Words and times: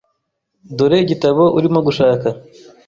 Dore 0.77 0.97
igitabo 1.03 1.43
urimo 1.57 1.79
gushaka. 1.87 2.27